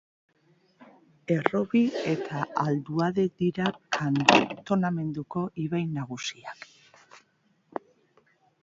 Errobi 1.35 1.81
eta 2.13 2.41
Aldude 2.63 3.27
dira 3.43 3.69
kantonamenduko 3.99 5.45
ibai 5.67 5.85
nagusiak. 5.95 6.69